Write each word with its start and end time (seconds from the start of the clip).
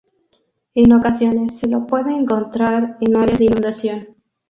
En 0.73 0.93
ocasiones 0.93 1.59
se 1.59 1.67
lo 1.67 1.85
puede 1.85 2.15
encontrar 2.15 2.97
en 3.01 3.17
áreas 3.17 3.37
de 3.37 3.45
inundación. 3.45 4.15